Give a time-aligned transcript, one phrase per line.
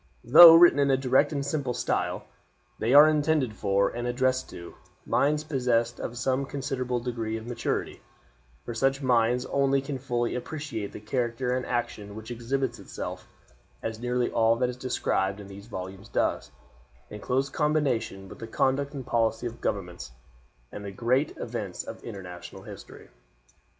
[0.23, 2.23] Though written in a direct and simple style,
[2.79, 4.73] they are intended for, and addressed to,
[5.05, 8.01] minds possessed of some considerable degree of maturity,
[8.65, 13.27] for such minds only can fully appreciate the character and action which exhibits itself,
[13.83, 16.49] as nearly all that is described in these volumes does,
[17.11, 20.13] in close combination with the conduct and policy of governments,
[20.71, 23.09] and the great events of international history.